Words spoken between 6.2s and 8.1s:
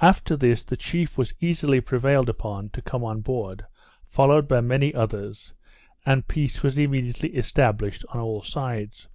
peace was immediately established